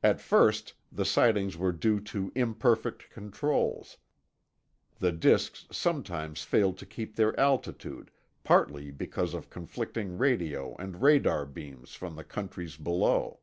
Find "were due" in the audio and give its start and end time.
1.56-1.98